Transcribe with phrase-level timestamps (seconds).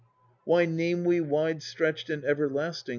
[0.45, 2.89] "Why name we Wide stretched and everlasting.